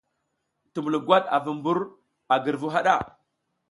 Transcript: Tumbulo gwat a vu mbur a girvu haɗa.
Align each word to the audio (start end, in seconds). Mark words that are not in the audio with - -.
Tumbulo 0.73 0.99
gwat 1.05 1.25
a 1.35 1.37
vu 1.43 1.51
mbur 1.57 1.79
a 2.33 2.35
girvu 2.43 2.67
haɗa. 2.73 2.95